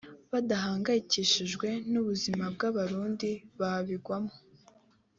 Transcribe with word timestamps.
badahangayikishijwe 0.31 1.67
n’ubuzima 1.91 2.43
bw’Abarundi 2.53 3.29
babigwamo 3.59 4.33